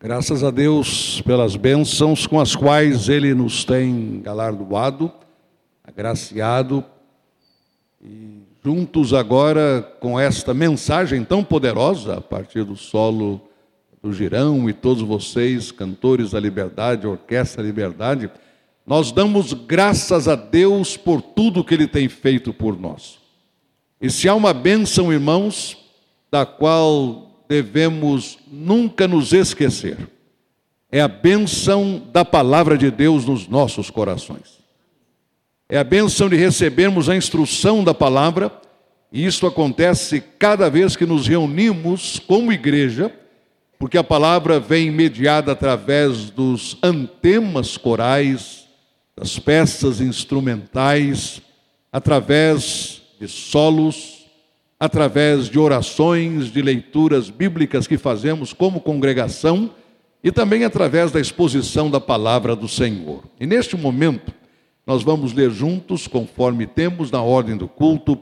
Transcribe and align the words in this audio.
Graças 0.00 0.44
a 0.44 0.52
Deus 0.52 1.20
pelas 1.22 1.56
bênçãos 1.56 2.24
com 2.24 2.38
as 2.38 2.54
quais 2.54 3.08
Ele 3.08 3.34
nos 3.34 3.64
tem 3.64 4.20
galardoado, 4.22 5.10
agraciado, 5.82 6.84
e 8.00 8.44
juntos 8.64 9.12
agora 9.12 9.82
com 9.98 10.18
esta 10.18 10.54
mensagem 10.54 11.24
tão 11.24 11.42
poderosa, 11.42 12.18
a 12.18 12.20
partir 12.20 12.62
do 12.62 12.76
solo 12.76 13.40
do 14.00 14.12
Girão 14.12 14.70
e 14.70 14.72
todos 14.72 15.02
vocês, 15.02 15.72
cantores 15.72 16.30
da 16.30 16.38
Liberdade, 16.38 17.04
Orquestra 17.04 17.60
Liberdade, 17.60 18.30
nós 18.86 19.10
damos 19.10 19.52
graças 19.52 20.28
a 20.28 20.36
Deus 20.36 20.96
por 20.96 21.20
tudo 21.20 21.64
que 21.64 21.74
Ele 21.74 21.88
tem 21.88 22.08
feito 22.08 22.52
por 22.52 22.78
nós. 22.78 23.18
E 24.00 24.08
se 24.08 24.28
há 24.28 24.34
uma 24.36 24.54
bênção, 24.54 25.12
irmãos, 25.12 25.76
da 26.30 26.46
qual 26.46 27.27
devemos 27.48 28.38
nunca 28.50 29.08
nos 29.08 29.32
esquecer. 29.32 29.96
É 30.90 31.00
a 31.00 31.08
bênção 31.08 32.02
da 32.12 32.24
palavra 32.24 32.76
de 32.76 32.90
Deus 32.90 33.24
nos 33.24 33.48
nossos 33.48 33.90
corações. 33.90 34.58
É 35.68 35.78
a 35.78 35.84
bênção 35.84 36.28
de 36.28 36.36
recebermos 36.36 37.08
a 37.08 37.16
instrução 37.16 37.84
da 37.84 37.92
palavra, 37.92 38.50
e 39.12 39.24
isso 39.24 39.46
acontece 39.46 40.22
cada 40.38 40.70
vez 40.70 40.96
que 40.96 41.04
nos 41.04 41.26
reunimos 41.26 42.18
como 42.18 42.52
igreja, 42.52 43.12
porque 43.78 43.98
a 43.98 44.04
palavra 44.04 44.58
vem 44.58 44.90
mediada 44.90 45.52
através 45.52 46.30
dos 46.30 46.78
antemas 46.82 47.76
corais, 47.76 48.66
das 49.14 49.38
peças 49.38 50.00
instrumentais, 50.00 51.42
através 51.92 53.02
de 53.20 53.28
solos, 53.28 54.17
através 54.78 55.48
de 55.48 55.58
orações, 55.58 56.52
de 56.52 56.62
leituras 56.62 57.30
bíblicas 57.30 57.86
que 57.86 57.98
fazemos 57.98 58.52
como 58.52 58.80
congregação 58.80 59.70
e 60.22 60.30
também 60.30 60.64
através 60.64 61.10
da 61.10 61.20
exposição 61.20 61.90
da 61.90 62.00
palavra 62.00 62.54
do 62.54 62.68
Senhor. 62.68 63.24
E 63.40 63.46
neste 63.46 63.76
momento, 63.76 64.32
nós 64.86 65.02
vamos 65.02 65.32
ler 65.32 65.50
juntos, 65.50 66.06
conforme 66.06 66.66
temos 66.66 67.10
na 67.10 67.22
ordem 67.22 67.56
do 67.56 67.68
culto, 67.68 68.18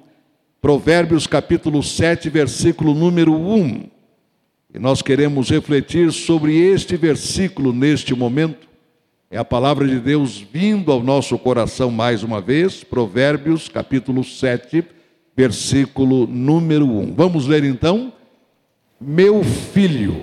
Provérbios 0.60 1.26
capítulo 1.26 1.82
7, 1.82 2.28
versículo 2.30 2.94
número 2.94 3.34
1. 3.34 3.88
E 4.74 4.78
nós 4.78 5.00
queremos 5.00 5.50
refletir 5.50 6.10
sobre 6.10 6.56
este 6.56 6.96
versículo 6.96 7.72
neste 7.72 8.14
momento. 8.14 8.66
É 9.30 9.38
a 9.38 9.44
palavra 9.44 9.86
de 9.86 10.00
Deus 10.00 10.38
vindo 10.38 10.90
ao 10.90 11.02
nosso 11.02 11.38
coração 11.38 11.90
mais 11.90 12.22
uma 12.22 12.40
vez, 12.40 12.82
Provérbios 12.82 13.68
capítulo 13.68 14.24
7, 14.24 14.76
versículo 14.76 14.95
número 16.28 16.86
1. 16.86 17.14
Vamos 17.14 17.46
ler 17.46 17.64
então? 17.64 18.12
Meu 18.98 19.44
filho, 19.44 20.22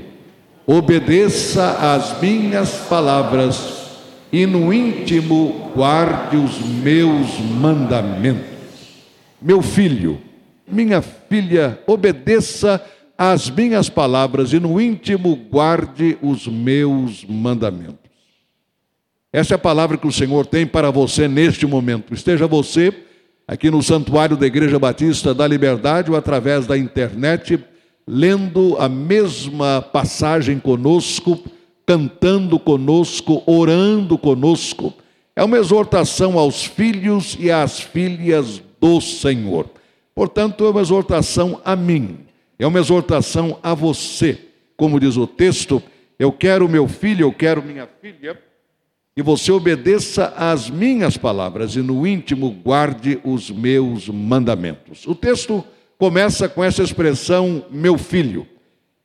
obedeça 0.66 1.94
às 1.94 2.20
minhas 2.20 2.76
palavras 2.88 3.84
e 4.32 4.48
no 4.48 4.74
íntimo 4.74 5.72
guarde 5.76 6.38
os 6.38 6.58
meus 6.60 7.40
mandamentos. 7.40 8.48
Meu 9.40 9.62
filho, 9.62 10.20
minha 10.68 11.02
filha, 11.02 11.80
obedeça 11.86 12.84
às 13.16 13.50
minhas 13.50 13.90
palavras 13.90 14.54
e 14.54 14.60
no 14.60 14.82
íntimo 14.82 15.36
guarde 15.36 16.18
os 16.22 16.48
meus 16.48 17.24
mandamentos. 17.26 18.12
Essa 19.32 19.54
é 19.54 19.56
a 19.56 19.60
palavra 19.60 19.98
que 19.98 20.08
o 20.08 20.12
Senhor 20.12 20.48
tem 20.48 20.66
para 20.66 20.90
você 20.90 21.28
neste 21.28 21.68
momento. 21.68 22.14
Esteja 22.14 22.48
você 22.48 22.94
aqui 23.48 23.70
no 23.70 23.84
Santuário 23.84 24.38
da 24.38 24.46
Igreja 24.46 24.80
Batista 24.80 25.34
da 25.34 25.48
Liberdade 25.48 26.10
ou 26.10 26.18
através 26.18 26.66
da 26.66 26.78
internet, 26.78 27.60
lendo 28.08 28.76
a 28.80 28.88
mesma 28.88 29.82
passagem 29.82 30.60
conosco, 30.60 31.40
cantando 31.86 32.60
conosco, 32.60 33.44
orando 33.46 34.18
conosco. 34.18 34.94
É 35.36 35.44
uma 35.44 35.58
exortação 35.58 36.38
aos 36.38 36.64
filhos 36.64 37.38
e 37.40 37.52
às 37.52 37.80
filhas 37.80 38.62
do 38.80 39.02
Senhor. 39.02 39.68
Portanto, 40.16 40.66
é 40.66 40.70
uma 40.70 40.82
exortação 40.82 41.60
a 41.66 41.76
mim, 41.76 42.20
é 42.60 42.68
uma 42.68 42.80
exortação 42.80 43.58
a 43.64 43.74
você. 43.74 44.40
Como 44.78 45.00
diz 45.00 45.18
o 45.18 45.26
texto, 45.26 45.82
eu 46.20 46.32
quero 46.32 46.70
meu 46.70 46.88
filho, 46.88 47.24
eu 47.26 47.34
quero 47.34 47.64
minha 47.64 47.88
filha 48.02 48.40
e 49.16 49.22
você 49.22 49.52
obedeça 49.52 50.34
às 50.36 50.70
minhas 50.70 51.18
palavras 51.18 51.76
e 51.76 51.82
no 51.82 52.06
íntimo 52.06 52.50
guarde 52.50 53.20
os 53.24 53.52
meus 53.52 54.10
mandamentos. 54.10 55.06
O 55.06 55.14
texto 55.14 55.64
começa 55.98 56.50
com 56.50 56.64
essa 56.64 56.82
expressão, 56.82 57.66
meu 57.70 57.98
filho. 57.98 58.48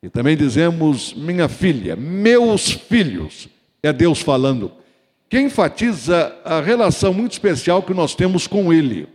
E 0.03 0.09
também 0.09 0.37
dizemos, 0.37 1.13
minha 1.15 1.49
filha, 1.49 1.95
meus 1.95 2.71
filhos. 2.71 3.49
É 3.83 3.93
Deus 3.93 4.21
falando. 4.21 4.73
Que 5.29 5.39
enfatiza 5.39 6.35
a 6.45 6.61
relação 6.61 7.13
muito 7.13 7.33
especial 7.33 7.83
que 7.83 7.93
nós 7.93 8.15
temos 8.15 8.47
com 8.47 8.73
Ele, 8.73 9.07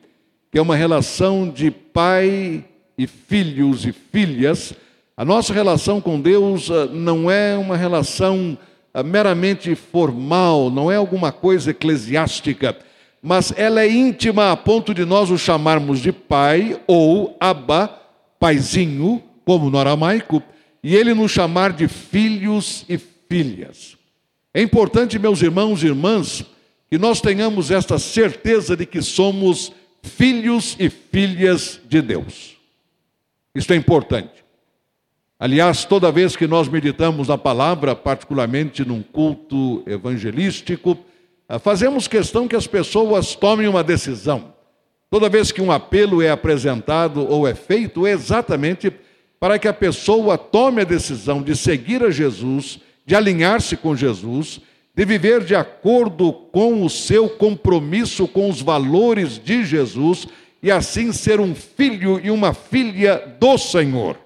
que 0.52 0.60
é 0.60 0.62
uma 0.62 0.76
relação 0.76 1.50
de 1.50 1.72
pai 1.72 2.64
e 2.96 3.08
filhos 3.08 3.86
e 3.86 3.92
filhas. 3.92 4.74
A 5.18 5.26
nossa 5.26 5.54
relação 5.54 6.00
com 6.00 6.22
Deus 6.22 6.70
ah, 6.70 6.86
não 6.86 7.32
é 7.32 7.58
uma 7.58 7.76
relação 7.76 8.58
meramente 9.02 9.74
formal, 9.74 10.70
não 10.70 10.92
é 10.92 10.98
alguma 10.98 11.32
coisa 11.32 11.72
eclesiástica, 11.72 12.78
mas 13.22 13.54
ela 13.56 13.82
é 13.82 13.90
íntima 13.90 14.52
a 14.52 14.58
ponto 14.58 14.94
de 14.94 15.06
nós 15.06 15.32
o 15.32 15.38
chamarmos 15.38 16.00
de 16.00 16.12
pai 16.12 16.80
ou 16.86 17.36
abba, 17.40 17.88
paizinho, 18.38 19.24
como 19.46 19.70
no 19.70 19.80
aramaico, 19.80 20.44
e 20.84 20.96
ele 20.96 21.14
nos 21.14 21.32
chamar 21.32 21.72
de 21.72 21.88
filhos 21.88 22.86
e 22.90 22.98
filhas. 22.98 23.98
É 24.54 24.62
importante, 24.62 25.18
meus 25.18 25.42
irmãos 25.42 25.82
e 25.82 25.88
irmãs, 25.88 26.46
que 26.92 26.98
nós 26.98 27.22
tenhamos 27.22 27.72
esta 27.72 27.98
certeza 27.98 28.78
de 28.78 28.86
que 28.86 29.02
somos 29.02 29.72
filhos 30.04 30.76
e 30.78 30.90
filhas 30.90 31.80
de 31.88 32.02
Deus. 32.02 32.58
Isso 33.56 33.72
é 33.74 33.76
importante. 33.76 34.43
Aliás, 35.44 35.84
toda 35.84 36.10
vez 36.10 36.38
que 36.38 36.48
nós 36.48 36.70
meditamos 36.70 37.28
na 37.28 37.38
palavra, 37.38 37.94
particularmente 37.94 38.86
num 38.86 39.04
culto 39.04 39.84
evangelístico, 39.86 40.98
ah, 41.50 41.60
fazemos 41.60 42.08
questão 42.08 42.48
que 42.48 42.56
as 42.56 42.66
pessoas 42.66 43.36
tomem 43.36 43.68
uma 43.68 43.84
decisão. 43.84 44.54
Toda 45.10 45.28
vez 45.28 45.52
que 45.52 45.62
um 45.62 45.70
apelo 45.70 46.22
é 46.22 46.30
apresentado 46.30 47.30
ou 47.30 47.46
é 47.46 47.54
feito, 47.54 48.08
é 48.08 48.12
exatamente 48.12 48.90
para 49.38 49.60
que 49.60 49.68
a 49.68 49.74
pessoa 49.74 50.38
tome 50.38 50.82
a 50.82 50.86
decisão 50.86 51.42
de 51.42 51.58
seguir 51.58 52.02
a 52.04 52.10
Jesus, 52.10 52.80
de 53.06 53.14
alinhar-se 53.14 53.76
com 53.76 53.98
Jesus, 53.98 54.62
de 54.96 55.04
viver 55.04 55.44
de 55.44 55.56
acordo 55.56 56.32
com 56.54 56.86
o 56.86 56.90
seu 56.90 57.28
compromisso 57.28 58.30
com 58.30 58.50
os 58.50 58.62
valores 58.62 59.38
de 59.38 59.66
Jesus 59.66 60.26
e 60.62 60.72
assim 60.72 61.12
ser 61.12 61.42
um 61.42 61.54
filho 61.54 62.18
e 62.24 62.32
uma 62.32 62.54
filha 62.54 63.36
do 63.42 63.58
Senhor. 63.58 64.23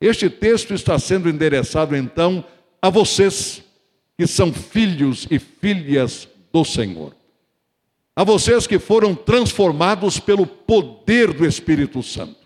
Este 0.00 0.30
texto 0.30 0.72
está 0.72 0.98
sendo 0.98 1.28
endereçado 1.28 1.96
então 1.96 2.44
a 2.80 2.88
vocês 2.88 3.62
que 4.16 4.26
são 4.26 4.52
filhos 4.52 5.26
e 5.30 5.38
filhas 5.38 6.28
do 6.52 6.64
Senhor. 6.64 7.14
A 8.14 8.24
vocês 8.24 8.66
que 8.66 8.78
foram 8.78 9.14
transformados 9.14 10.18
pelo 10.18 10.46
poder 10.46 11.32
do 11.32 11.46
Espírito 11.46 12.02
Santo. 12.02 12.36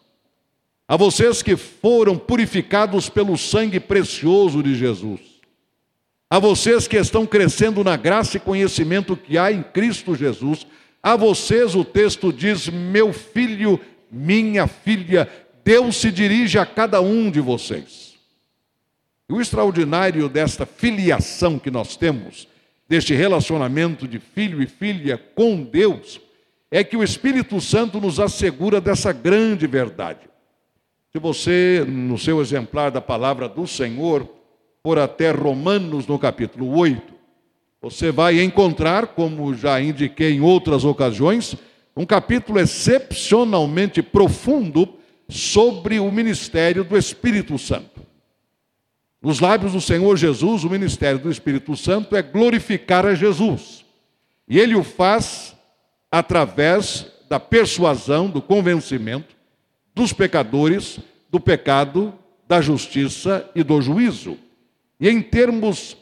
A 0.86 0.96
vocês 0.96 1.42
que 1.42 1.56
foram 1.56 2.18
purificados 2.18 3.08
pelo 3.08 3.38
sangue 3.38 3.80
precioso 3.80 4.62
de 4.62 4.74
Jesus. 4.74 5.20
A 6.28 6.38
vocês 6.38 6.86
que 6.88 6.96
estão 6.96 7.26
crescendo 7.26 7.84
na 7.84 7.96
graça 7.96 8.36
e 8.36 8.40
conhecimento 8.40 9.16
que 9.16 9.36
há 9.38 9.52
em 9.52 9.62
Cristo 9.62 10.14
Jesus. 10.14 10.66
A 11.02 11.16
vocês 11.16 11.74
o 11.74 11.84
texto 11.84 12.32
diz: 12.32 12.68
meu 12.68 13.12
filho, 13.12 13.80
minha 14.10 14.66
filha, 14.66 15.26
Deus 15.64 15.96
se 15.96 16.10
dirige 16.10 16.58
a 16.58 16.66
cada 16.66 17.00
um 17.00 17.30
de 17.30 17.40
vocês. 17.40 18.14
E 19.28 19.32
o 19.32 19.40
extraordinário 19.40 20.28
desta 20.28 20.66
filiação 20.66 21.58
que 21.58 21.70
nós 21.70 21.96
temos, 21.96 22.48
deste 22.88 23.14
relacionamento 23.14 24.06
de 24.06 24.18
filho 24.18 24.62
e 24.62 24.66
filha 24.66 25.16
com 25.34 25.62
Deus, 25.62 26.20
é 26.70 26.82
que 26.82 26.96
o 26.96 27.02
Espírito 27.02 27.60
Santo 27.60 28.00
nos 28.00 28.18
assegura 28.18 28.80
dessa 28.80 29.12
grande 29.12 29.66
verdade. 29.66 30.20
Se 31.12 31.18
você, 31.18 31.84
no 31.86 32.18
seu 32.18 32.40
exemplar 32.40 32.90
da 32.90 33.00
palavra 33.00 33.48
do 33.48 33.66
Senhor, 33.66 34.26
for 34.82 34.98
até 34.98 35.30
Romanos 35.30 36.06
no 36.06 36.18
capítulo 36.18 36.76
8, 36.76 37.12
você 37.80 38.10
vai 38.10 38.40
encontrar, 38.40 39.08
como 39.08 39.54
já 39.54 39.80
indiquei 39.80 40.32
em 40.32 40.40
outras 40.40 40.84
ocasiões, 40.84 41.54
um 41.96 42.06
capítulo 42.06 42.58
excepcionalmente 42.58 44.02
profundo 44.02 45.01
sobre 45.32 45.98
o 45.98 46.10
ministério 46.10 46.84
do 46.84 46.96
Espírito 46.96 47.58
Santo. 47.58 48.02
Nos 49.20 49.40
lábios 49.40 49.72
do 49.72 49.80
Senhor 49.80 50.16
Jesus, 50.16 50.64
o 50.64 50.70
ministério 50.70 51.18
do 51.18 51.30
Espírito 51.30 51.76
Santo 51.76 52.16
é 52.16 52.22
glorificar 52.22 53.06
a 53.06 53.14
Jesus. 53.14 53.84
E 54.48 54.58
ele 54.58 54.74
o 54.74 54.82
faz 54.82 55.56
através 56.10 57.06
da 57.28 57.38
persuasão, 57.40 58.28
do 58.28 58.42
convencimento 58.42 59.34
dos 59.94 60.12
pecadores 60.12 60.98
do 61.30 61.40
pecado, 61.40 62.12
da 62.46 62.60
justiça 62.60 63.48
e 63.54 63.62
do 63.62 63.80
juízo. 63.80 64.36
E 65.00 65.08
em 65.08 65.22
termos 65.22 65.96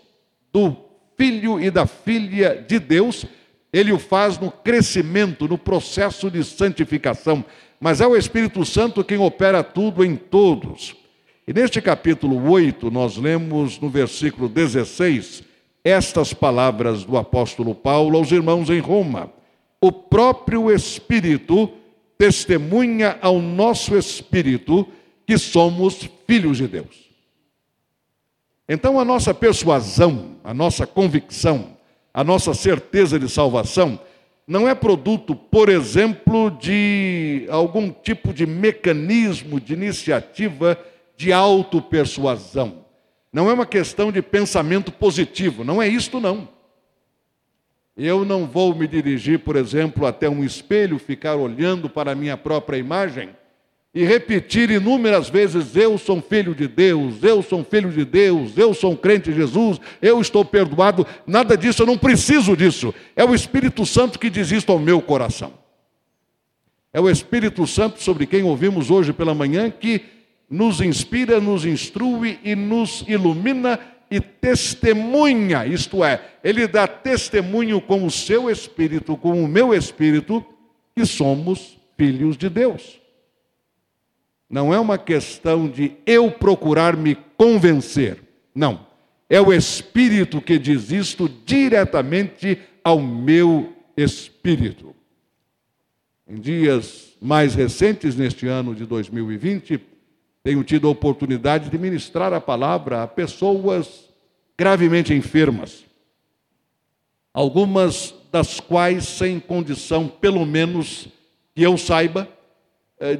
do 0.52 0.76
filho 1.16 1.60
e 1.60 1.70
da 1.70 1.86
filha 1.86 2.64
de 2.66 2.78
Deus, 2.80 3.24
ele 3.72 3.92
o 3.92 3.98
faz 3.98 4.38
no 4.38 4.50
crescimento, 4.50 5.46
no 5.46 5.56
processo 5.56 6.28
de 6.30 6.42
santificação. 6.42 7.44
Mas 7.80 8.02
é 8.02 8.06
o 8.06 8.14
Espírito 8.14 8.62
Santo 8.66 9.02
quem 9.02 9.16
opera 9.16 9.64
tudo 9.64 10.04
em 10.04 10.14
todos. 10.14 10.94
E 11.48 11.52
neste 11.54 11.80
capítulo 11.80 12.50
8, 12.50 12.90
nós 12.90 13.16
lemos 13.16 13.80
no 13.80 13.88
versículo 13.88 14.50
16 14.50 15.42
estas 15.82 16.34
palavras 16.34 17.04
do 17.04 17.16
apóstolo 17.16 17.74
Paulo 17.74 18.18
aos 18.18 18.30
irmãos 18.30 18.68
em 18.68 18.80
Roma: 18.80 19.32
O 19.80 19.90
próprio 19.90 20.70
Espírito 20.70 21.70
testemunha 22.18 23.18
ao 23.22 23.40
nosso 23.40 23.96
espírito 23.96 24.86
que 25.26 25.38
somos 25.38 26.06
filhos 26.26 26.58
de 26.58 26.68
Deus. 26.68 27.08
Então, 28.68 29.00
a 29.00 29.04
nossa 29.06 29.32
persuasão, 29.32 30.36
a 30.44 30.52
nossa 30.52 30.86
convicção, 30.86 31.78
a 32.12 32.22
nossa 32.22 32.52
certeza 32.52 33.18
de 33.18 33.26
salvação 33.26 33.98
não 34.50 34.68
é 34.68 34.74
produto, 34.74 35.32
por 35.32 35.68
exemplo, 35.68 36.50
de 36.50 37.46
algum 37.48 37.88
tipo 37.88 38.34
de 38.34 38.44
mecanismo 38.44 39.60
de 39.60 39.74
iniciativa 39.74 40.76
de 41.16 41.32
autopersuasão. 41.32 42.84
Não 43.32 43.48
é 43.48 43.52
uma 43.52 43.64
questão 43.64 44.10
de 44.10 44.20
pensamento 44.20 44.90
positivo, 44.90 45.62
não 45.62 45.80
é 45.80 45.86
isto 45.86 46.18
não. 46.18 46.48
Eu 47.96 48.24
não 48.24 48.44
vou 48.44 48.74
me 48.74 48.88
dirigir, 48.88 49.38
por 49.38 49.54
exemplo, 49.54 50.04
até 50.04 50.28
um 50.28 50.42
espelho, 50.42 50.98
ficar 50.98 51.36
olhando 51.36 51.88
para 51.88 52.10
a 52.10 52.16
minha 52.16 52.36
própria 52.36 52.76
imagem 52.76 53.30
e 53.94 54.04
repetir 54.04 54.70
inúmeras 54.70 55.28
vezes: 55.28 55.74
Eu 55.74 55.98
sou 55.98 56.20
filho 56.20 56.54
de 56.54 56.68
Deus, 56.68 57.22
eu 57.22 57.42
sou 57.42 57.64
filho 57.64 57.90
de 57.90 58.04
Deus, 58.04 58.56
eu 58.56 58.72
sou 58.72 58.96
crente 58.96 59.30
de 59.30 59.36
Jesus, 59.36 59.80
eu 60.00 60.20
estou 60.20 60.44
perdoado. 60.44 61.06
Nada 61.26 61.56
disso, 61.56 61.82
eu 61.82 61.86
não 61.86 61.98
preciso 61.98 62.56
disso. 62.56 62.94
É 63.16 63.24
o 63.24 63.34
Espírito 63.34 63.84
Santo 63.84 64.18
que 64.18 64.30
diz 64.30 64.50
isso 64.50 64.70
ao 64.70 64.78
meu 64.78 65.00
coração. 65.00 65.52
É 66.92 67.00
o 67.00 67.08
Espírito 67.08 67.66
Santo 67.66 68.02
sobre 68.02 68.26
quem 68.26 68.42
ouvimos 68.42 68.90
hoje 68.90 69.12
pela 69.12 69.34
manhã 69.34 69.70
que 69.70 70.02
nos 70.48 70.80
inspira, 70.80 71.40
nos 71.40 71.64
instrui 71.64 72.38
e 72.42 72.56
nos 72.56 73.04
ilumina 73.06 73.78
e 74.10 74.20
testemunha, 74.20 75.64
isto 75.64 76.02
é, 76.02 76.20
ele 76.42 76.66
dá 76.66 76.88
testemunho 76.88 77.80
com 77.80 78.04
o 78.04 78.10
seu 78.10 78.50
espírito, 78.50 79.16
com 79.16 79.44
o 79.44 79.46
meu 79.46 79.72
espírito, 79.72 80.44
que 80.96 81.06
somos 81.06 81.78
filhos 81.96 82.36
de 82.36 82.48
Deus. 82.48 82.99
Não 84.50 84.74
é 84.74 84.80
uma 84.80 84.98
questão 84.98 85.68
de 85.68 85.92
eu 86.04 86.28
procurar 86.28 86.96
me 86.96 87.14
convencer. 87.36 88.20
Não. 88.52 88.84
É 89.28 89.40
o 89.40 89.52
Espírito 89.52 90.42
que 90.42 90.58
diz 90.58 90.90
isto 90.90 91.30
diretamente 91.46 92.58
ao 92.82 93.00
meu 93.00 93.72
espírito. 93.96 94.92
Em 96.28 96.34
dias 96.34 97.14
mais 97.20 97.54
recentes, 97.54 98.16
neste 98.16 98.48
ano 98.48 98.74
de 98.74 98.84
2020, 98.84 99.80
tenho 100.42 100.64
tido 100.64 100.88
a 100.88 100.90
oportunidade 100.90 101.70
de 101.70 101.78
ministrar 101.78 102.32
a 102.32 102.40
palavra 102.40 103.04
a 103.04 103.06
pessoas 103.06 104.08
gravemente 104.58 105.14
enfermas. 105.14 105.84
Algumas 107.32 108.14
das 108.32 108.58
quais 108.58 109.04
sem 109.04 109.38
condição, 109.38 110.08
pelo 110.08 110.44
menos 110.44 111.08
que 111.54 111.62
eu 111.62 111.76
saiba, 111.76 112.28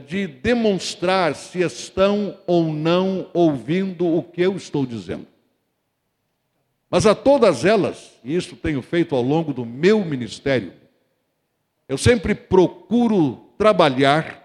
de 0.07 0.27
demonstrar 0.27 1.35
se 1.35 1.61
estão 1.61 2.37
ou 2.47 2.65
não 2.65 3.29
ouvindo 3.33 4.07
o 4.07 4.23
que 4.23 4.43
eu 4.43 4.57
estou 4.57 4.85
dizendo. 4.85 5.27
Mas 6.91 7.07
a 7.07 7.15
todas 7.15 7.65
elas, 7.65 8.19
e 8.25 8.35
isso 8.35 8.57
tenho 8.57 8.83
feito 8.83 9.15
ao 9.15 9.23
longo 9.23 9.55
do 9.55 9.65
meu 9.65 10.05
ministério, 10.05 10.73
eu 11.89 11.97
sempre 11.97 12.35
procuro 12.35 13.41
trabalhar 13.57 14.41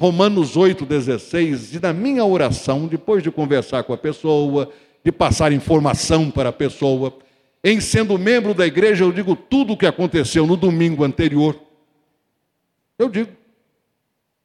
Romanos 0.00 0.56
8,16, 0.56 1.76
e 1.76 1.78
na 1.78 1.92
minha 1.92 2.24
oração, 2.24 2.86
depois 2.86 3.22
de 3.22 3.30
conversar 3.30 3.84
com 3.84 3.92
a 3.92 3.98
pessoa, 3.98 4.72
de 5.04 5.12
passar 5.12 5.52
informação 5.52 6.30
para 6.30 6.48
a 6.48 6.52
pessoa, 6.52 7.18
em 7.62 7.80
sendo 7.80 8.18
membro 8.18 8.54
da 8.54 8.66
igreja, 8.66 9.04
eu 9.04 9.12
digo 9.12 9.36
tudo 9.36 9.74
o 9.74 9.76
que 9.76 9.84
aconteceu 9.84 10.46
no 10.46 10.56
domingo 10.56 11.04
anterior. 11.04 11.54
Eu 12.98 13.10
digo, 13.10 13.30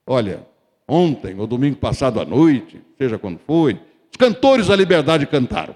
Olha, 0.06 0.46
ontem 0.88 1.40
ou 1.40 1.48
domingo 1.48 1.78
passado 1.78 2.19
à 2.19 2.25
noite, 2.25 2.81
seja 2.98 3.18
quando 3.18 3.40
foi, 3.40 3.80
os 4.12 4.18
cantores 4.18 4.68
da 4.68 4.75
liberdade 4.75 5.25
cantaram. 5.25 5.75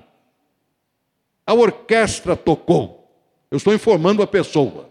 A 1.45 1.53
orquestra 1.53 2.35
tocou. 2.35 3.11
Eu 3.49 3.57
estou 3.57 3.73
informando 3.73 4.21
a 4.21 4.27
pessoa. 4.27 4.89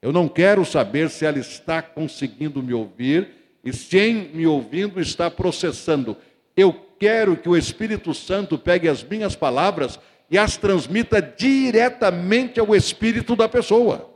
Eu 0.00 0.12
não 0.12 0.28
quero 0.28 0.64
saber 0.64 1.10
se 1.10 1.24
ela 1.24 1.38
está 1.38 1.82
conseguindo 1.82 2.62
me 2.62 2.72
ouvir 2.72 3.28
e 3.64 3.72
se 3.72 3.98
em 3.98 4.28
me 4.28 4.46
ouvindo 4.46 5.00
está 5.00 5.28
processando. 5.28 6.16
Eu 6.56 6.72
quero 6.98 7.36
que 7.36 7.48
o 7.48 7.56
Espírito 7.56 8.14
Santo 8.14 8.56
pegue 8.56 8.88
as 8.88 9.02
minhas 9.02 9.34
palavras 9.34 9.98
e 10.30 10.38
as 10.38 10.56
transmita 10.56 11.20
diretamente 11.20 12.60
ao 12.60 12.74
espírito 12.74 13.34
da 13.36 13.48
pessoa. 13.48 14.15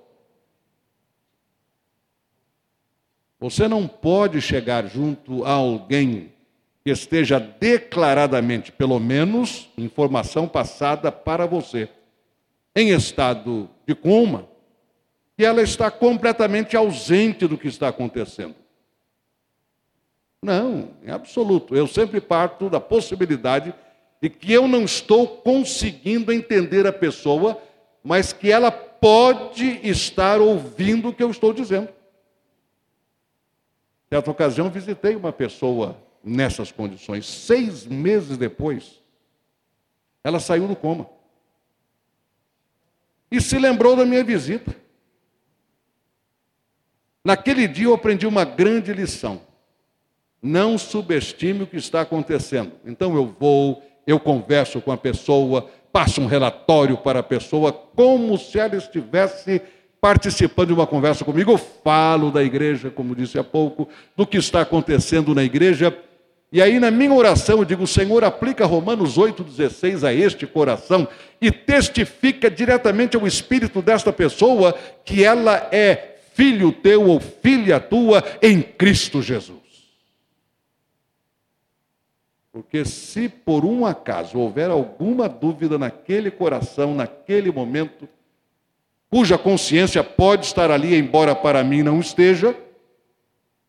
Você 3.40 3.66
não 3.66 3.88
pode 3.88 4.42
chegar 4.42 4.86
junto 4.86 5.44
a 5.46 5.52
alguém 5.52 6.30
que 6.84 6.90
esteja 6.90 7.40
declaradamente, 7.40 8.70
pelo 8.70 9.00
menos, 9.00 9.70
informação 9.78 10.46
passada 10.46 11.10
para 11.10 11.46
você, 11.46 11.88
em 12.76 12.90
estado 12.90 13.68
de 13.86 13.94
coma, 13.94 14.46
que 15.36 15.44
ela 15.44 15.62
está 15.62 15.90
completamente 15.90 16.76
ausente 16.76 17.46
do 17.46 17.56
que 17.56 17.68
está 17.68 17.88
acontecendo. 17.88 18.54
Não, 20.42 20.90
em 21.02 21.10
absoluto. 21.10 21.74
Eu 21.74 21.86
sempre 21.86 22.20
parto 22.20 22.68
da 22.68 22.80
possibilidade 22.80 23.74
de 24.20 24.28
que 24.28 24.52
eu 24.52 24.68
não 24.68 24.84
estou 24.84 25.26
conseguindo 25.26 26.30
entender 26.30 26.86
a 26.86 26.92
pessoa, 26.92 27.58
mas 28.04 28.34
que 28.34 28.52
ela 28.52 28.70
pode 28.70 29.80
estar 29.82 30.40
ouvindo 30.40 31.08
o 31.08 31.14
que 31.14 31.22
eu 31.22 31.30
estou 31.30 31.54
dizendo. 31.54 31.88
Certa 34.12 34.28
ocasião, 34.28 34.68
visitei 34.68 35.14
uma 35.14 35.32
pessoa 35.32 35.96
nessas 36.22 36.72
condições. 36.72 37.26
Seis 37.26 37.86
meses 37.86 38.36
depois, 38.36 39.00
ela 40.24 40.40
saiu 40.40 40.66
do 40.66 40.74
coma. 40.74 41.08
E 43.30 43.40
se 43.40 43.56
lembrou 43.56 43.94
da 43.94 44.04
minha 44.04 44.24
visita. 44.24 44.74
Naquele 47.24 47.68
dia 47.68 47.86
eu 47.86 47.94
aprendi 47.94 48.26
uma 48.26 48.44
grande 48.44 48.92
lição. 48.92 49.42
Não 50.42 50.76
subestime 50.76 51.62
o 51.62 51.66
que 51.66 51.76
está 51.76 52.00
acontecendo. 52.00 52.72
Então 52.84 53.14
eu 53.14 53.26
vou, 53.38 53.80
eu 54.06 54.18
converso 54.18 54.80
com 54.80 54.90
a 54.90 54.96
pessoa, 54.96 55.70
passo 55.92 56.20
um 56.20 56.26
relatório 56.26 56.96
para 56.98 57.20
a 57.20 57.22
pessoa, 57.22 57.72
como 57.72 58.36
se 58.36 58.58
ela 58.58 58.74
estivesse 58.74 59.62
participando 60.00 60.68
de 60.68 60.74
uma 60.74 60.86
conversa 60.86 61.24
comigo, 61.24 61.52
eu 61.52 61.58
falo 61.58 62.30
da 62.30 62.42
igreja, 62.42 62.90
como 62.90 63.14
disse 63.14 63.38
há 63.38 63.44
pouco, 63.44 63.88
do 64.16 64.26
que 64.26 64.38
está 64.38 64.62
acontecendo 64.62 65.34
na 65.34 65.44
igreja. 65.44 65.96
E 66.52 66.60
aí, 66.60 66.80
na 66.80 66.90
minha 66.90 67.12
oração, 67.12 67.58
eu 67.58 67.64
digo: 67.64 67.86
Senhor, 67.86 68.24
aplica 68.24 68.64
Romanos 68.64 69.18
8,16 69.18 70.04
a 70.06 70.12
este 70.12 70.46
coração 70.46 71.06
e 71.40 71.52
testifica 71.52 72.50
diretamente 72.50 73.16
ao 73.16 73.26
espírito 73.26 73.82
desta 73.82 74.12
pessoa 74.12 74.74
que 75.04 75.22
ela 75.22 75.68
é 75.70 76.16
filho 76.32 76.72
teu 76.72 77.08
ou 77.08 77.20
filha 77.20 77.78
tua 77.78 78.24
em 78.40 78.62
Cristo 78.62 79.20
Jesus. 79.20 79.58
Porque 82.52 82.84
se 82.84 83.28
por 83.28 83.64
um 83.64 83.86
acaso 83.86 84.38
houver 84.38 84.70
alguma 84.70 85.28
dúvida 85.28 85.78
naquele 85.78 86.30
coração, 86.30 86.94
naquele 86.94 87.52
momento, 87.52 88.08
cuja 89.10 89.36
consciência 89.36 90.04
pode 90.04 90.46
estar 90.46 90.70
ali, 90.70 90.96
embora 90.96 91.34
para 91.34 91.64
mim 91.64 91.82
não 91.82 91.98
esteja, 91.98 92.56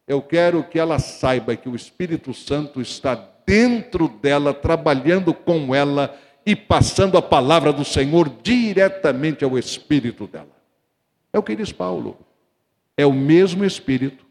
eu 0.07 0.21
quero 0.21 0.63
que 0.63 0.77
ela 0.77 0.99
saiba 0.99 1.55
que 1.55 1.67
o 1.67 1.75
Espírito 1.75 2.33
Santo 2.33 2.79
está 2.79 3.15
dentro 3.45 4.07
dela, 4.07 4.53
trabalhando 4.53 5.33
com 5.33 5.73
ela 5.73 6.15
e 6.45 6.55
passando 6.55 7.17
a 7.17 7.21
palavra 7.21 7.73
do 7.73 7.83
Senhor 7.83 8.29
diretamente 8.43 9.43
ao 9.43 9.57
espírito 9.57 10.27
dela. 10.27 10.55
É 11.33 11.39
o 11.39 11.43
que 11.43 11.55
diz 11.55 11.71
Paulo. 11.71 12.17
É 12.97 13.05
o 13.05 13.13
mesmo 13.13 13.65
Espírito, 13.65 14.25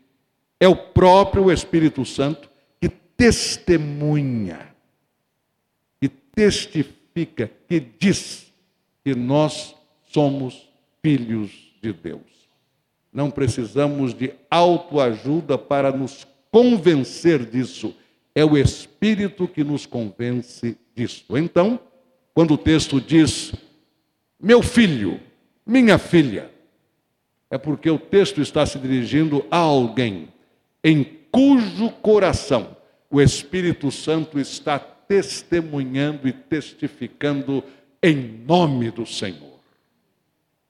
é 0.61 0.69
o 0.69 0.77
próprio 0.77 1.51
Espírito 1.51 2.05
Santo 2.05 2.49
que 2.81 2.89
testemunha, 2.89 4.69
que 6.01 6.09
testifica, 6.09 7.51
que 7.67 7.81
diz 7.81 8.53
que 9.03 9.15
nós 9.15 9.75
somos 10.13 10.70
filhos 11.03 11.51
de 11.83 11.93
Deus. 11.93 12.49
Não 13.13 13.31
precisamos 13.31 14.15
de 14.15 14.33
autoajuda 14.51 15.59
para 15.59 15.91
nos 15.91 16.27
convencer 16.51 17.45
disso. 17.45 17.95
É 18.35 18.45
o 18.45 18.57
Espírito 18.57 19.49
que 19.49 19.65
nos 19.65 19.87
convence 19.87 20.77
disso. 20.95 21.37
Então, 21.37 21.81
quando 22.33 22.55
o 22.55 22.59
texto 22.59 23.01
diz: 23.01 23.53
meu 24.41 24.63
filho, 24.63 25.21
minha 25.67 25.99
filha, 25.99 26.51
é 27.51 27.59
porque 27.59 27.91
o 27.91 27.99
texto 27.99 28.41
está 28.41 28.65
se 28.65 28.79
dirigindo 28.79 29.45
a 29.51 29.57
alguém 29.57 30.29
em 30.85 31.05
cujo 31.33 31.91
coração 32.01 32.77
o 33.11 33.21
Espírito 33.21 33.91
Santo 33.91 34.39
está 34.39 34.79
testemunhando 34.79 36.29
e 36.29 36.33
testificando 36.33 37.65
em 38.01 38.15
nome 38.47 38.91
do 38.93 39.05
Senhor. 39.05 39.50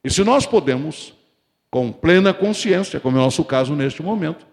E 0.03 0.11
se 0.11 0.25
nós 0.25 0.47
podemos, 0.47 1.15
com 1.71 1.93
plena 1.93 2.33
consciência, 2.33 2.99
como 2.99 3.17
é 3.17 3.21
o 3.21 3.25
nosso 3.25 3.45
caso 3.45 3.75
neste 3.75 4.03
momento, 4.03 4.47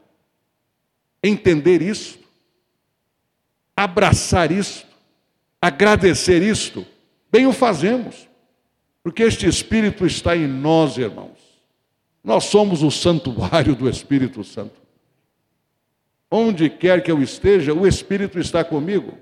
entender 1.24 1.82
isso, 1.82 2.20
abraçar 3.76 4.52
isso, 4.52 4.86
agradecer 5.62 6.42
isto, 6.42 6.86
bem 7.32 7.48
o 7.48 7.54
fazemos, 7.54 8.28
porque 9.02 9.24
este 9.24 9.48
Espírito 9.48 10.06
está 10.06 10.36
em 10.36 10.48
nós, 10.48 10.98
irmãos. 10.98 11.38
Nós 12.24 12.46
somos 12.46 12.84
o 12.84 12.92
santuário 12.92 13.74
do 13.74 13.90
Espírito 13.90 14.44
Santo. 14.44 14.82
Onde 16.30 16.70
quer 16.70 17.02
que 17.02 17.10
eu 17.10 17.22
esteja, 17.22 17.74
o 17.74 17.88
Espírito 17.88 18.38
está 18.38 18.66
comigo. 18.66 19.18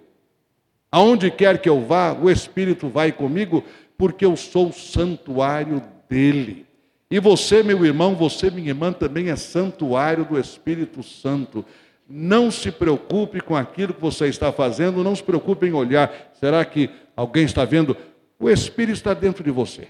Aonde 0.91 1.29
quer 1.29 1.61
que 1.61 1.69
eu 1.69 1.85
vá, 1.85 2.13
o 2.13 2.31
Espírito 2.31 2.89
vai 2.89 3.11
comigo, 3.11 3.63
porque 3.95 4.25
eu 4.25 4.35
sou 4.35 4.69
o 4.69 4.73
santuário 4.73 5.83
dele. 6.09 6.65
E 7.09 7.19
você, 7.19 7.61
meu 7.61 7.85
irmão, 7.85 8.15
você, 8.15 8.49
minha 8.49 8.69
irmã, 8.69 8.91
também 8.91 9.29
é 9.29 9.35
santuário 9.35 10.25
do 10.25 10.39
Espírito 10.39 11.03
Santo. 11.03 11.63
Não 12.07 12.51
se 12.51 12.71
preocupe 12.71 13.41
com 13.41 13.55
aquilo 13.55 13.93
que 13.93 14.01
você 14.01 14.27
está 14.27 14.51
fazendo, 14.51 15.03
não 15.03 15.15
se 15.15 15.23
preocupe 15.23 15.67
em 15.67 15.73
olhar. 15.73 16.31
Será 16.39 16.63
que 16.65 16.89
alguém 17.15 17.45
está 17.45 17.63
vendo? 17.65 17.95
O 18.39 18.49
Espírito 18.49 18.95
está 18.95 19.13
dentro 19.13 19.43
de 19.43 19.51
você. 19.51 19.87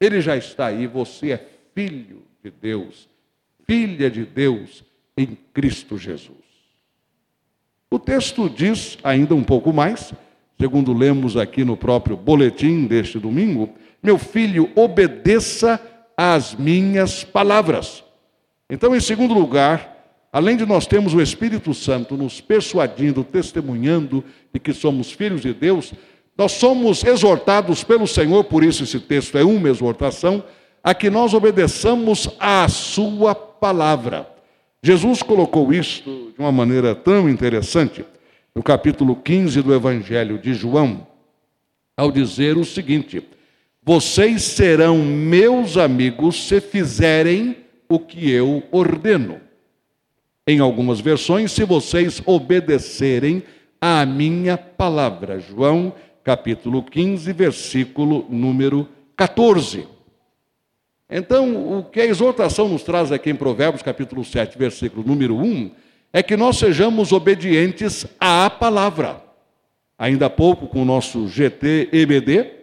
Ele 0.00 0.20
já 0.20 0.36
está 0.36 0.66
aí, 0.66 0.86
você 0.86 1.32
é 1.32 1.48
filho 1.74 2.22
de 2.42 2.50
Deus, 2.50 3.08
filha 3.66 4.10
de 4.10 4.24
Deus 4.24 4.84
em 5.16 5.38
Cristo 5.54 5.96
Jesus. 5.96 6.38
O 7.90 7.98
texto 7.98 8.48
diz 8.48 8.98
ainda 9.04 9.34
um 9.34 9.44
pouco 9.44 9.72
mais, 9.72 10.12
segundo 10.58 10.92
lemos 10.92 11.36
aqui 11.36 11.64
no 11.64 11.76
próprio 11.76 12.16
boletim 12.16 12.86
deste 12.86 13.18
domingo: 13.18 13.72
Meu 14.02 14.18
filho, 14.18 14.70
obedeça 14.74 15.80
às 16.16 16.54
minhas 16.54 17.22
palavras. 17.22 18.02
Então, 18.68 18.96
em 18.96 19.00
segundo 19.00 19.32
lugar, 19.32 19.92
além 20.32 20.56
de 20.56 20.66
nós 20.66 20.86
termos 20.86 21.14
o 21.14 21.20
Espírito 21.20 21.72
Santo 21.72 22.16
nos 22.16 22.40
persuadindo, 22.40 23.22
testemunhando 23.22 24.24
de 24.52 24.58
que 24.58 24.72
somos 24.72 25.12
filhos 25.12 25.42
de 25.42 25.52
Deus, 25.54 25.92
nós 26.36 26.52
somos 26.52 27.04
exortados 27.04 27.84
pelo 27.84 28.06
Senhor, 28.06 28.42
por 28.44 28.64
isso 28.64 28.82
esse 28.82 28.98
texto 28.98 29.36
é 29.36 29.44
uma 29.44 29.68
exortação, 29.68 30.42
a 30.82 30.94
que 30.94 31.10
nós 31.10 31.34
obedeçamos 31.34 32.28
à 32.40 32.68
Sua 32.68 33.34
palavra. 33.34 34.26
Jesus 34.82 35.22
colocou 35.22 35.72
isto 35.72 36.32
de 36.34 36.40
uma 36.40 36.50
maneira 36.50 36.94
tão 36.94 37.28
interessante 37.28 38.04
no 38.54 38.62
capítulo 38.62 39.14
15 39.14 39.62
do 39.62 39.72
Evangelho 39.72 40.38
de 40.38 40.54
João, 40.54 41.06
ao 41.96 42.10
dizer 42.10 42.56
o 42.56 42.64
seguinte: 42.64 43.22
Vocês 43.84 44.42
serão 44.44 44.98
meus 44.98 45.76
amigos 45.76 46.46
se 46.46 46.60
fizerem 46.60 47.56
o 47.88 47.98
que 47.98 48.30
eu 48.30 48.62
ordeno. 48.70 49.40
Em 50.46 50.60
algumas 50.60 51.00
versões, 51.00 51.50
se 51.50 51.64
vocês 51.64 52.22
obedecerem 52.24 53.42
à 53.80 54.06
minha 54.06 54.56
palavra. 54.56 55.40
João 55.40 55.92
capítulo 56.22 56.84
15, 56.84 57.32
versículo 57.32 58.24
número 58.30 58.88
14. 59.16 59.88
Então, 61.10 61.78
o 61.78 61.82
que 61.82 62.00
a 62.00 62.06
exortação 62.06 62.68
nos 62.68 62.84
traz 62.84 63.10
aqui 63.10 63.30
em 63.30 63.34
Provérbios, 63.34 63.82
capítulo 63.82 64.24
7, 64.24 64.56
versículo 64.56 65.04
número 65.04 65.36
1, 65.36 65.72
é 66.12 66.22
que 66.22 66.36
nós 66.36 66.56
sejamos 66.56 67.10
obedientes 67.10 68.06
à 68.20 68.48
palavra. 68.48 69.20
Ainda 69.98 70.26
há 70.26 70.30
pouco, 70.30 70.68
com 70.68 70.82
o 70.82 70.84
nosso 70.84 71.26
GT 71.26 71.88
EBD, 71.92 72.61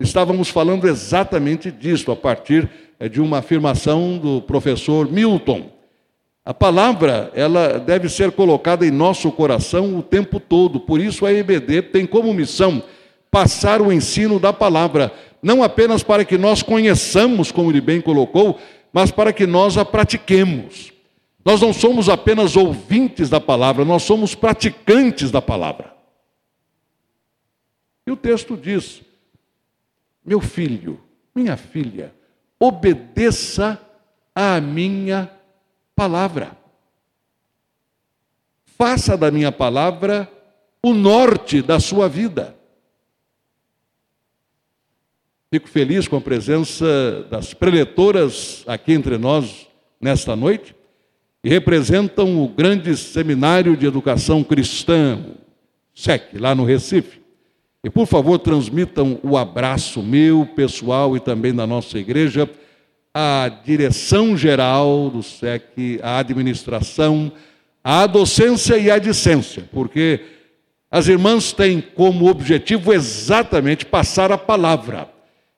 estávamos 0.00 0.48
falando 0.48 0.86
exatamente 0.86 1.70
disso, 1.70 2.10
a 2.10 2.16
partir 2.16 2.68
eh, 2.98 3.08
de 3.08 3.20
uma 3.20 3.38
afirmação 3.38 4.18
do 4.18 4.42
professor 4.42 5.10
Milton. 5.10 5.70
A 6.44 6.54
palavra, 6.54 7.30
ela 7.34 7.78
deve 7.78 8.08
ser 8.08 8.30
colocada 8.30 8.86
em 8.86 8.90
nosso 8.90 9.32
coração 9.32 9.98
o 9.98 10.02
tempo 10.02 10.38
todo. 10.38 10.78
Por 10.78 11.00
isso 11.00 11.26
a 11.26 11.32
EBD 11.32 11.82
tem 11.82 12.06
como 12.06 12.32
missão 12.32 12.82
passar 13.30 13.82
o 13.82 13.92
ensino 13.92 14.38
da 14.38 14.52
palavra, 14.52 15.12
não 15.42 15.62
apenas 15.62 16.02
para 16.02 16.24
que 16.24 16.38
nós 16.38 16.62
conheçamos, 16.62 17.50
como 17.50 17.70
ele 17.70 17.80
bem 17.80 18.00
colocou, 18.00 18.58
mas 18.92 19.10
para 19.10 19.32
que 19.32 19.46
nós 19.46 19.76
a 19.76 19.84
pratiquemos. 19.84 20.92
Nós 21.44 21.60
não 21.60 21.72
somos 21.72 22.08
apenas 22.08 22.56
ouvintes 22.56 23.28
da 23.28 23.40
palavra, 23.40 23.84
nós 23.84 24.02
somos 24.02 24.34
praticantes 24.34 25.30
da 25.30 25.42
palavra. 25.42 25.92
E 28.06 28.10
o 28.10 28.16
texto 28.16 28.56
diz: 28.56 29.02
Meu 30.26 30.40
filho, 30.40 31.00
minha 31.32 31.56
filha, 31.56 32.12
obedeça 32.58 33.80
à 34.34 34.60
minha 34.60 35.30
palavra. 35.94 36.58
Faça 38.76 39.16
da 39.16 39.30
minha 39.30 39.52
palavra 39.52 40.28
o 40.82 40.92
norte 40.92 41.62
da 41.62 41.78
sua 41.78 42.08
vida. 42.08 42.56
Fico 45.48 45.68
feliz 45.68 46.08
com 46.08 46.16
a 46.16 46.20
presença 46.20 47.22
das 47.30 47.54
preletoras 47.54 48.64
aqui 48.66 48.92
entre 48.92 49.16
nós 49.16 49.68
nesta 50.00 50.34
noite, 50.34 50.74
que 51.40 51.48
representam 51.48 52.42
o 52.42 52.48
grande 52.48 52.96
seminário 52.96 53.76
de 53.76 53.86
educação 53.86 54.42
cristã, 54.42 55.24
SEC, 55.94 56.36
lá 56.38 56.52
no 56.52 56.64
Recife. 56.64 57.25
E 57.86 57.88
por 57.88 58.04
favor, 58.04 58.40
transmitam 58.40 59.20
o 59.22 59.36
abraço 59.36 60.02
meu, 60.02 60.44
pessoal 60.56 61.16
e 61.16 61.20
também 61.20 61.54
da 61.54 61.68
nossa 61.68 61.96
igreja 61.96 62.50
a 63.14 63.48
direção 63.64 64.36
geral 64.36 65.08
do 65.08 65.22
SEC, 65.22 66.00
a 66.02 66.18
administração, 66.18 67.30
a 67.84 68.04
docência 68.08 68.76
e 68.76 68.90
a 68.90 68.98
discência, 68.98 69.68
porque 69.72 70.18
as 70.90 71.06
irmãs 71.06 71.52
têm 71.52 71.80
como 71.80 72.28
objetivo 72.28 72.92
exatamente 72.92 73.86
passar 73.86 74.32
a 74.32 74.36
palavra, 74.36 75.08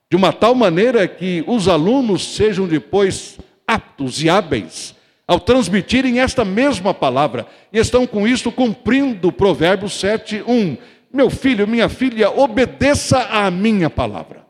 de 0.07 0.15
uma 0.15 0.31
tal 0.31 0.53
maneira 0.53 1.07
que 1.07 1.43
os 1.47 1.67
alunos 1.67 2.35
sejam 2.35 2.67
depois 2.67 3.39
aptos 3.65 4.21
e 4.21 4.29
hábeis 4.29 4.93
ao 5.27 5.39
transmitirem 5.39 6.19
esta 6.19 6.45
mesma 6.45 6.93
palavra, 6.93 7.47
e 7.73 7.79
estão 7.79 8.05
com 8.05 8.27
isso 8.27 8.51
cumprindo 8.51 9.29
o 9.29 9.31
provérbio 9.31 9.89
7, 9.89 10.43
1. 10.47 10.77
Meu 11.11 11.29
filho, 11.29 11.67
minha 11.67 11.89
filha, 11.89 12.29
obedeça 12.29 13.19
à 13.23 13.49
minha 13.49 13.89
palavra. 13.89 14.45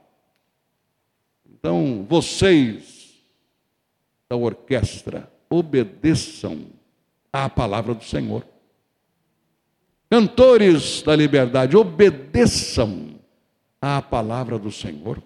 Então, 1.50 2.06
vocês 2.08 3.00
da 4.30 4.36
orquestra, 4.36 5.32
obedeçam 5.50 6.68
à 7.34 7.50
palavra 7.50 7.96
do 7.96 8.04
Senhor. 8.04 8.46
Cantores 10.10 11.02
da 11.02 11.16
liberdade, 11.16 11.76
obedeçam 11.76 13.16
à 13.82 14.02
palavra 14.02 14.60
do 14.60 14.72
Senhor. 14.72 15.22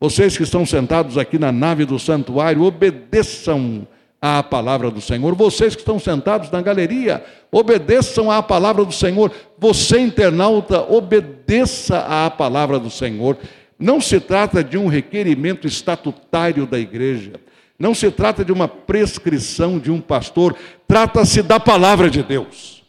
Vocês 0.00 0.36
que 0.36 0.42
estão 0.42 0.64
sentados 0.64 1.18
aqui 1.18 1.38
na 1.38 1.50
nave 1.50 1.84
do 1.84 1.98
santuário, 1.98 2.62
obedeçam 2.62 3.86
à 4.26 4.42
palavra 4.42 4.90
do 4.90 5.00
Senhor. 5.00 5.34
Vocês 5.34 5.74
que 5.74 5.82
estão 5.82 5.98
sentados 5.98 6.50
na 6.50 6.60
galeria, 6.60 7.24
obedeçam 7.50 8.30
à 8.30 8.42
palavra 8.42 8.84
do 8.84 8.92
Senhor. 8.92 9.30
Você, 9.58 10.00
internauta, 10.00 10.82
obedeça 10.82 12.00
à 12.00 12.30
palavra 12.30 12.78
do 12.78 12.90
Senhor. 12.90 13.38
Não 13.78 14.00
se 14.00 14.18
trata 14.18 14.64
de 14.64 14.76
um 14.76 14.88
requerimento 14.88 15.66
estatutário 15.66 16.66
da 16.66 16.78
igreja. 16.78 17.34
Não 17.78 17.94
se 17.94 18.10
trata 18.10 18.44
de 18.44 18.52
uma 18.52 18.66
prescrição 18.66 19.78
de 19.78 19.90
um 19.90 20.00
pastor, 20.00 20.56
trata-se 20.88 21.42
da 21.42 21.60
palavra 21.60 22.08
de 22.08 22.22
Deus. 22.22 22.82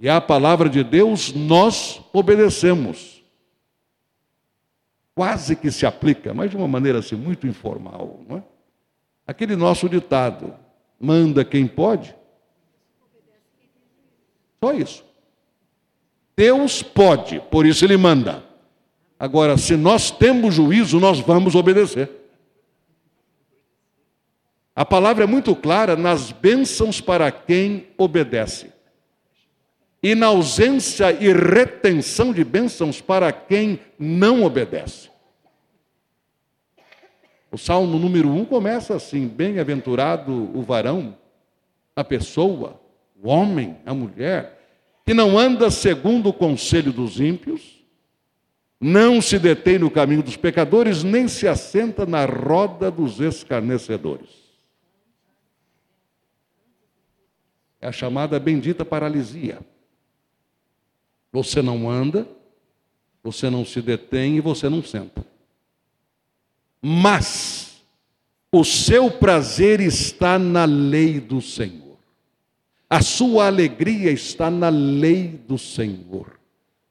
E 0.00 0.08
à 0.08 0.20
palavra 0.20 0.68
de 0.68 0.84
Deus 0.84 1.32
nós 1.34 2.00
obedecemos. 2.12 3.20
Quase 5.12 5.56
que 5.56 5.72
se 5.72 5.84
aplica, 5.84 6.32
mas 6.32 6.50
de 6.50 6.56
uma 6.56 6.68
maneira 6.68 7.00
assim 7.00 7.16
muito 7.16 7.48
informal, 7.48 8.20
não 8.28 8.36
é? 8.38 8.42
Aquele 9.28 9.54
nosso 9.54 9.88
ditado: 9.90 10.54
manda 10.98 11.44
quem 11.44 11.66
pode. 11.66 12.16
Só 14.64 14.72
isso. 14.72 15.04
Deus 16.34 16.82
pode, 16.82 17.38
por 17.50 17.66
isso 17.66 17.84
ele 17.84 17.96
manda. 17.98 18.42
Agora, 19.18 19.58
se 19.58 19.76
nós 19.76 20.10
temos 20.10 20.54
juízo, 20.54 20.98
nós 20.98 21.20
vamos 21.20 21.54
obedecer. 21.54 22.10
A 24.74 24.84
palavra 24.84 25.24
é 25.24 25.26
muito 25.26 25.54
clara 25.54 25.94
nas 25.94 26.32
bênçãos 26.32 27.00
para 27.00 27.30
quem 27.30 27.88
obedece. 27.98 28.72
e 30.00 30.14
na 30.14 30.26
ausência 30.26 31.10
e 31.12 31.32
retenção 31.32 32.32
de 32.32 32.44
bênçãos 32.44 33.00
para 33.00 33.32
quem 33.32 33.80
não 33.98 34.44
obedece. 34.44 35.10
O 37.50 37.56
Salmo 37.56 37.98
número 37.98 38.28
1 38.28 38.44
começa 38.44 38.94
assim: 38.94 39.26
Bem-aventurado 39.26 40.32
o 40.56 40.62
varão, 40.62 41.16
a 41.96 42.04
pessoa, 42.04 42.80
o 43.20 43.28
homem, 43.28 43.78
a 43.86 43.94
mulher, 43.94 44.58
que 45.04 45.14
não 45.14 45.38
anda 45.38 45.70
segundo 45.70 46.28
o 46.28 46.32
conselho 46.32 46.92
dos 46.92 47.18
ímpios, 47.18 47.82
não 48.80 49.20
se 49.20 49.38
detém 49.38 49.78
no 49.78 49.90
caminho 49.90 50.22
dos 50.22 50.36
pecadores, 50.36 51.02
nem 51.02 51.26
se 51.26 51.48
assenta 51.48 52.04
na 52.04 52.24
roda 52.26 52.90
dos 52.90 53.18
escarnecedores. 53.18 54.28
É 57.80 57.88
a 57.88 57.92
chamada 57.92 58.38
bendita 58.38 58.84
paralisia. 58.84 59.60
Você 61.32 61.62
não 61.62 61.88
anda, 61.90 62.28
você 63.22 63.48
não 63.48 63.64
se 63.64 63.80
detém 63.80 64.36
e 64.36 64.40
você 64.40 64.68
não 64.68 64.82
senta. 64.82 65.24
Mas 66.80 67.82
o 68.50 68.64
seu 68.64 69.10
prazer 69.10 69.80
está 69.80 70.38
na 70.38 70.64
lei 70.64 71.20
do 71.20 71.40
Senhor. 71.40 71.98
A 72.88 73.02
sua 73.02 73.46
alegria 73.46 74.10
está 74.10 74.50
na 74.50 74.68
lei 74.68 75.28
do 75.46 75.58
Senhor. 75.58 76.38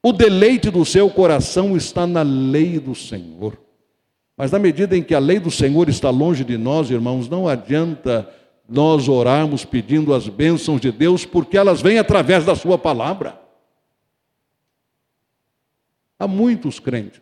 O 0.03 0.13
deleite 0.13 0.70
do 0.70 0.86
seu 0.86 1.10
coração 1.10 1.75
está 1.75 2.06
na 2.06 2.22
lei 2.22 2.79
do 2.79 2.94
Senhor. 2.94 3.58
Mas 4.36 4.51
na 4.51 4.60
medida 4.60 4.96
em 4.96 5.01
que 5.01 5.15
a 5.15 5.20
lei 5.20 5.39
do 5.39 5.50
Senhor 5.50 5.89
está 5.89 6.12
longe 6.12 6.44
de 6.44 6.58
nós, 6.58 6.91
irmãos, 6.91 7.27
não 7.27 7.48
adianta 7.48 8.29
nós 8.70 9.08
orarmos 9.08 9.65
pedindo 9.65 10.13
as 10.13 10.27
bênçãos 10.27 10.79
de 10.79 10.91
Deus, 10.91 11.25
porque 11.25 11.58
elas 11.58 11.82
vêm 11.82 11.98
através 11.98 12.46
da 12.46 12.56
Sua 12.56 12.77
palavra. 12.77 13.41
Há 16.20 16.27
muitos 16.27 16.79
crentes 16.79 17.22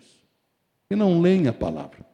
que 0.90 0.96
não 0.96 1.22
leem 1.22 1.48
a 1.48 1.54
palavra 1.54 2.05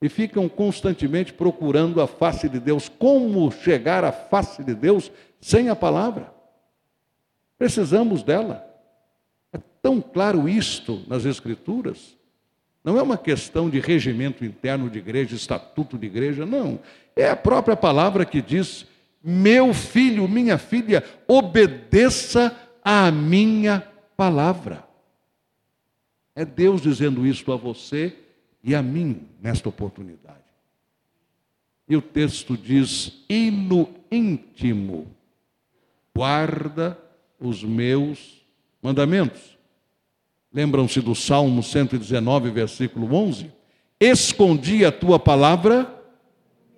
e 0.00 0.08
ficam 0.08 0.48
constantemente 0.48 1.32
procurando 1.32 2.00
a 2.00 2.06
face 2.06 2.48
de 2.48 2.58
Deus. 2.58 2.88
Como 2.88 3.50
chegar 3.50 4.02
à 4.04 4.10
face 4.10 4.64
de 4.64 4.74
Deus 4.74 5.10
sem 5.40 5.68
a 5.68 5.76
palavra? 5.76 6.32
Precisamos 7.58 8.22
dela. 8.22 8.66
É 9.52 9.58
tão 9.82 10.00
claro 10.00 10.48
isto 10.48 11.02
nas 11.06 11.26
Escrituras. 11.26 12.16
Não 12.82 12.98
é 12.98 13.02
uma 13.02 13.18
questão 13.18 13.68
de 13.68 13.78
regimento 13.78 14.42
interno 14.42 14.88
de 14.88 14.98
igreja, 14.98 15.36
estatuto 15.36 15.98
de 15.98 16.06
igreja, 16.06 16.46
não. 16.46 16.80
É 17.14 17.28
a 17.28 17.36
própria 17.36 17.76
palavra 17.76 18.24
que 18.24 18.40
diz: 18.40 18.86
meu 19.22 19.74
filho, 19.74 20.26
minha 20.26 20.56
filha, 20.56 21.04
obedeça 21.28 22.56
à 22.82 23.10
minha 23.10 23.86
palavra. 24.16 24.82
É 26.34 26.42
Deus 26.42 26.80
dizendo 26.80 27.26
isso 27.26 27.52
a 27.52 27.56
você 27.56 28.16
e 28.62 28.74
a 28.74 28.82
mim 28.82 29.28
nesta 29.40 29.68
oportunidade. 29.68 30.38
E 31.88 31.96
o 31.96 32.02
texto 32.02 32.56
diz: 32.56 33.24
e 33.28 33.50
no 33.50 33.88
íntimo, 34.10 35.06
guarda 36.14 36.98
os 37.38 37.64
meus 37.64 38.42
mandamentos. 38.82 39.58
Lembram-se 40.52 41.00
do 41.00 41.14
Salmo 41.14 41.62
119, 41.62 42.50
versículo 42.50 43.14
11? 43.14 43.50
Escondi 43.98 44.84
a 44.84 44.92
tua 44.92 45.18
palavra 45.18 46.02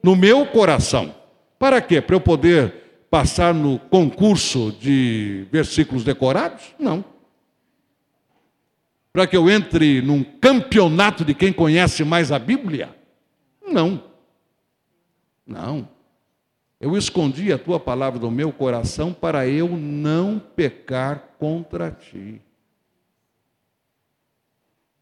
no 0.03 0.15
meu 0.15 0.47
coração. 0.47 1.15
Para 1.59 1.81
quê? 1.81 2.01
Para 2.01 2.17
eu 2.17 2.21
poder 2.21 3.07
passar 3.11 3.55
no 3.55 3.79
concurso 3.79 4.73
de 4.73 5.47
versículos 5.51 6.05
decorados? 6.05 6.75
Não 6.79 7.12
para 9.13 9.27
que 9.27 9.37
eu 9.37 9.51
entre 9.51 10.01
num 10.01 10.25
campeonato 10.25 11.25
de 11.25 11.35
quem 11.35 11.53
conhece 11.53 12.03
mais 12.03 12.33
a 12.33 12.39
Bíblia? 12.39 12.97
Não. 13.67 14.03
Não. 15.47 15.89
Eu 16.81 16.97
escondi 16.97 17.53
a 17.53 17.59
tua 17.59 17.79
palavra 17.79 18.19
do 18.19 18.31
meu 18.31 18.53
coração 18.53 19.13
para 19.13 19.47
eu 19.47 19.69
não 19.69 20.39
pecar 20.39 21.35
contra 21.39 21.91
ti. 21.91 22.41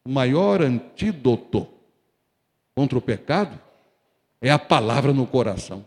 O 0.04 0.10
maior 0.10 0.60
antídoto 0.60 1.68
contra 2.74 2.98
o 2.98 3.02
pecado 3.02 3.58
é 4.40 4.50
a 4.50 4.58
palavra 4.58 5.12
no 5.12 5.26
coração. 5.26 5.86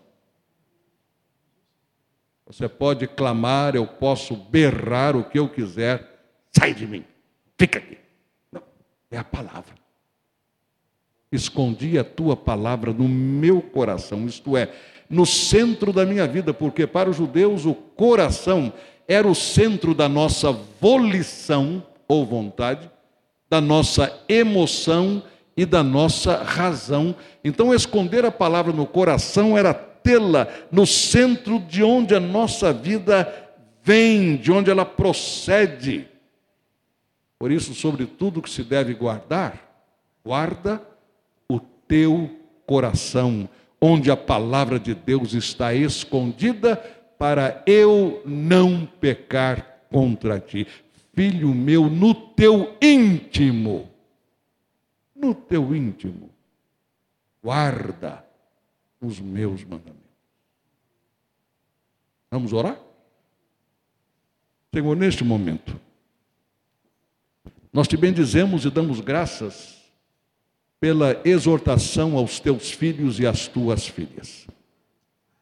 Você 2.45 2.69
pode 2.69 3.07
clamar, 3.07 3.75
eu 3.75 3.87
posso 3.87 4.35
berrar 4.35 5.15
o 5.15 5.23
que 5.23 5.39
eu 5.39 5.49
quiser, 5.49 6.27
sai 6.55 6.73
de 6.73 6.85
mim, 6.85 7.03
fica 7.57 7.79
aqui. 7.79 8.02
É 9.13 9.17
a 9.19 9.23
palavra. 9.23 9.75
Escondi 11.31 11.99
a 11.99 12.03
tua 12.03 12.35
palavra 12.35 12.91
no 12.91 13.07
meu 13.07 13.61
coração, 13.61 14.25
isto 14.25 14.57
é, 14.57 14.69
no 15.07 15.23
centro 15.23 15.93
da 15.93 16.03
minha 16.03 16.25
vida, 16.25 16.51
porque 16.51 16.87
para 16.87 17.11
os 17.11 17.15
judeus 17.15 17.63
o 17.63 17.75
coração 17.75 18.73
era 19.07 19.27
o 19.27 19.35
centro 19.35 19.93
da 19.93 20.09
nossa 20.09 20.51
volição 20.81 21.85
ou 22.07 22.25
vontade, 22.25 22.89
da 23.47 23.61
nossa 23.61 24.11
emoção 24.27 25.21
e 25.55 25.63
da 25.63 25.83
nossa 25.83 26.41
razão. 26.41 27.15
Então, 27.43 27.71
esconder 27.71 28.25
a 28.25 28.31
palavra 28.31 28.73
no 28.73 28.87
coração 28.87 29.55
era 29.55 29.75
tê-la 29.75 30.47
no 30.71 30.87
centro 30.87 31.59
de 31.59 31.83
onde 31.83 32.15
a 32.15 32.19
nossa 32.19 32.73
vida 32.73 33.31
vem, 33.83 34.37
de 34.37 34.51
onde 34.51 34.71
ela 34.71 34.85
procede. 34.85 36.07
Por 37.43 37.51
isso, 37.51 37.73
sobre 37.73 38.05
tudo 38.05 38.41
que 38.41 38.49
se 38.49 38.63
deve 38.63 38.93
guardar, 38.93 39.85
guarda 40.23 40.81
o 41.49 41.59
teu 41.59 42.39
coração, 42.65 43.49
onde 43.81 44.09
a 44.09 44.15
palavra 44.15 44.79
de 44.79 44.95
Deus 44.95 45.33
está 45.33 45.73
escondida, 45.73 46.77
para 47.19 47.61
eu 47.67 48.23
não 48.25 48.85
pecar 48.85 49.81
contra 49.91 50.39
ti. 50.39 50.65
Filho 51.13 51.53
meu, 51.53 51.89
no 51.89 52.15
teu 52.15 52.77
íntimo, 52.81 53.91
no 55.13 55.35
teu 55.35 55.75
íntimo, 55.75 56.29
guarda 57.43 58.25
os 59.01 59.19
meus 59.19 59.65
mandamentos. 59.65 59.99
Vamos 62.31 62.53
orar? 62.53 62.79
Senhor, 64.73 64.95
neste 64.95 65.25
momento, 65.25 65.77
nós 67.73 67.87
te 67.87 67.97
bendizemos 67.97 68.63
e 68.63 68.69
damos 68.69 68.99
graças 68.99 69.81
pela 70.79 71.19
exortação 71.25 72.15
aos 72.15 72.39
teus 72.39 72.69
filhos 72.69 73.19
e 73.19 73.25
às 73.25 73.47
tuas 73.47 73.87
filhas. 73.87 74.45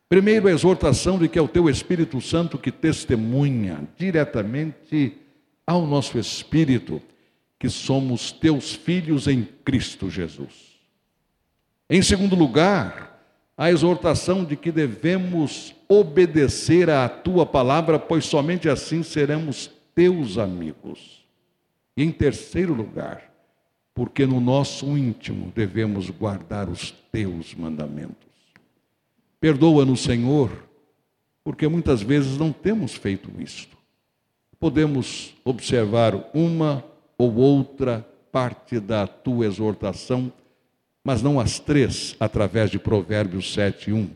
Primeiro, 0.07 0.47
a 0.47 0.51
exortação 0.51 1.19
de 1.19 1.27
que 1.27 1.37
é 1.37 1.41
o 1.41 1.47
teu 1.47 1.69
Espírito 1.69 2.21
Santo 2.21 2.57
que 2.57 2.71
testemunha 2.71 3.87
diretamente 3.97 5.17
ao 5.65 5.85
nosso 5.85 6.17
espírito 6.17 7.01
que 7.59 7.69
somos 7.69 8.31
teus 8.31 8.73
filhos 8.73 9.27
em 9.27 9.47
Cristo 9.63 10.09
Jesus. 10.09 10.71
Em 11.89 12.01
segundo 12.01 12.35
lugar, 12.35 13.21
a 13.57 13.69
exortação 13.69 14.43
de 14.43 14.55
que 14.55 14.71
devemos 14.71 15.75
obedecer 15.87 16.89
à 16.89 17.07
tua 17.07 17.45
palavra, 17.45 17.99
pois 17.99 18.25
somente 18.25 18.69
assim 18.69 19.03
seremos 19.03 19.69
teus 19.93 20.37
amigos. 20.37 21.20
E 21.95 22.03
em 22.03 22.11
terceiro 22.11 22.73
lugar, 22.73 23.31
porque 23.93 24.25
no 24.25 24.39
nosso 24.39 24.97
íntimo 24.97 25.51
devemos 25.53 26.09
guardar 26.09 26.69
os 26.69 26.91
teus 27.11 27.53
mandamentos. 27.53 28.15
Perdoa-nos, 29.39 30.01
Senhor, 30.01 30.49
porque 31.43 31.67
muitas 31.67 32.01
vezes 32.01 32.37
não 32.37 32.51
temos 32.51 32.93
feito 32.93 33.29
isto. 33.41 33.77
Podemos 34.59 35.35
observar 35.43 36.13
uma 36.33 36.83
ou 37.17 37.35
outra 37.35 38.07
parte 38.31 38.79
da 38.79 39.05
tua 39.07 39.45
exortação, 39.45 40.31
mas 41.03 41.21
não 41.21 41.39
as 41.39 41.59
três, 41.59 42.15
através 42.19 42.69
de 42.69 42.79
Provérbios 42.79 43.53
7, 43.53 43.91
1. 43.91 44.09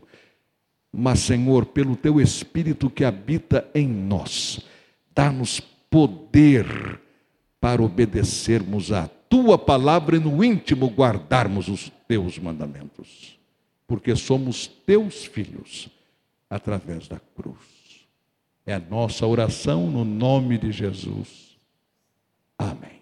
Mas, 0.92 1.18
Senhor, 1.18 1.66
pelo 1.66 1.96
teu 1.96 2.20
Espírito 2.20 2.88
que 2.88 3.04
habita 3.04 3.68
em 3.74 3.86
nós, 3.86 4.60
dá-nos 5.14 5.60
poder 5.90 7.00
para 7.66 7.82
obedecermos 7.82 8.92
a 8.92 9.08
tua 9.28 9.58
palavra 9.58 10.14
e 10.14 10.20
no 10.20 10.44
íntimo 10.44 10.86
guardarmos 10.86 11.66
os 11.66 11.90
teus 12.06 12.38
mandamentos, 12.38 13.36
porque 13.88 14.14
somos 14.14 14.68
teus 14.68 15.24
filhos 15.24 15.88
através 16.48 17.08
da 17.08 17.18
cruz. 17.34 18.06
É 18.64 18.74
a 18.74 18.78
nossa 18.78 19.26
oração 19.26 19.90
no 19.90 20.04
nome 20.04 20.58
de 20.58 20.70
Jesus. 20.70 21.58
Amém. 22.56 22.95